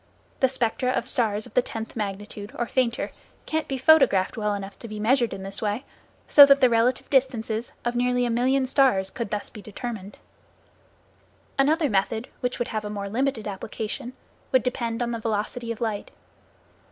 [0.39, 3.11] The spectra of stars of the tenth magnitude, or fainter,
[3.45, 5.85] can be photographed well enough to be measured in this way,
[6.27, 10.17] so that the relative distances of nearly a million stars could be thus determined.
[11.59, 14.13] Another method which would have a more limited application,
[14.51, 16.09] would depend on the velocity of light.